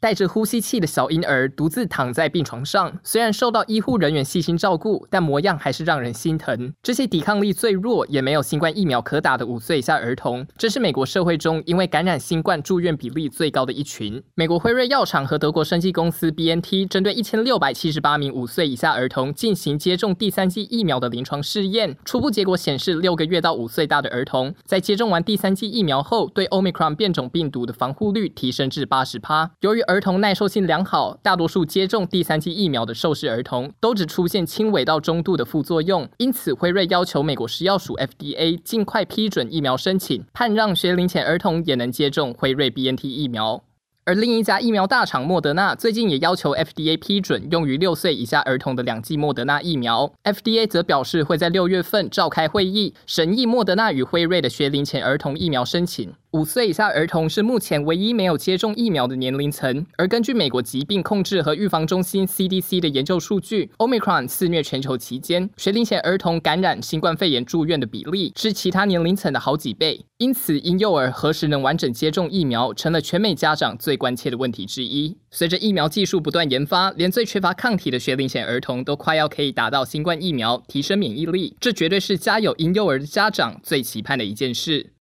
[0.00, 6.72] 带着呼吸器的小婴儿独自躺在病床上，虽然受到医护人员细心照顾，但模样还是让人心疼。
[6.82, 14.22] 这些抵抗力最弱，也没有新冠疫苗可打的五岁以下儿童，这是美国社会中因为感染新冠住院比例最高的一群。
[14.34, 29.50] 美国辉瑞药厂和德国生技公司 BNT 针对一千六百七十八名五岁以下儿童进行接种第三剂疫苗的临床试验，初步结果显示，六个月到五岁大的儿童在接种完第三剂疫苗后，对 Omicron 变种病毒的防护率提升至八十趴。
[29.60, 43.64] 由于儿童耐受性良好，大多数接种第三剂疫苗的受试儿童都只出现轻微到中度的副作用，因此辉瑞要求美国食药署 FDA 尽快批准疫苗申请，盼让学龄前儿童也能接种辉瑞 BNT 疫苗。
[44.04, 56.14] 而另一家疫苗大厂莫德纳最近也要求 FDA 批准用于六岁以下儿童的两剂莫德纳疫苗，FDA 则表示会在六月份召开会议审议莫德纳与辉瑞的学龄前儿童疫苗申请。
[56.32, 70.04] 五岁以下儿童是目前唯一没有接种疫苗的年龄层，而根据美国疾病控制和预防中心 CDC 的研究数据，Omicron 肆虐全球期间，学龄前儿童感染新冠肺炎住院的比例是其他年龄层的好几倍。
[70.18, 75.16] 因此，婴幼儿何时能完整接种疫苗，成了全美家长最关切的问题之一。
[75.32, 84.92] 随着疫苗技术不断研发，连最缺乏抗体的学龄前儿童都快要可以达到新冠疫苗，提升免疫力，这绝对是家有婴幼儿的家长最期盼的一件事。